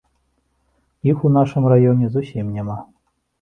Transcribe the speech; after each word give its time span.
Іх 1.11 1.17
у 1.29 1.31
нашым 1.37 1.63
раёне 1.75 2.09
зусім 2.17 2.49
няма. 2.57 2.79